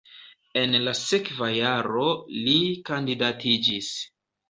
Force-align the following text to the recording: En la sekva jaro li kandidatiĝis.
En 0.61 0.73
la 0.85 0.93
sekva 1.01 1.51
jaro 1.57 2.09
li 2.41 2.57
kandidatiĝis. 2.91 3.97